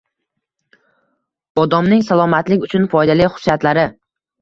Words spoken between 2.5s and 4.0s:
uchun foydali xususiyatlari